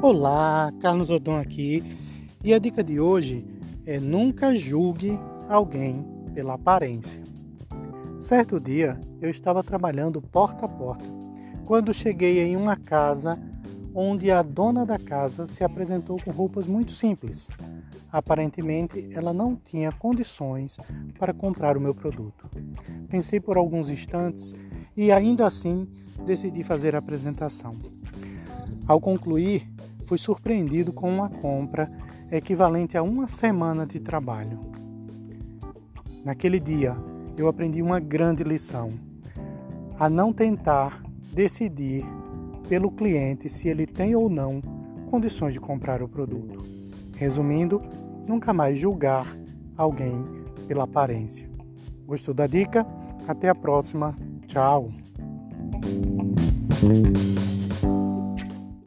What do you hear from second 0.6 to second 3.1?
Carlos Odon aqui. E a dica de